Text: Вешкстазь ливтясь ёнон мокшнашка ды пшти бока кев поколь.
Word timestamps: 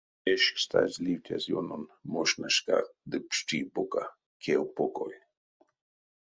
Вешкстазь 0.25 0.97
ливтясь 1.05 1.49
ёнон 1.59 1.83
мокшнашка 2.11 2.77
ды 3.09 3.17
пшти 3.29 3.59
бока 3.73 4.05
кев 4.41 4.63
поколь. 4.77 5.17